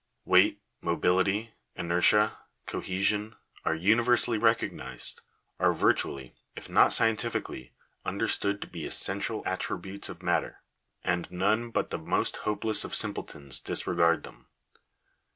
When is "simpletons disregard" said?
12.95-14.23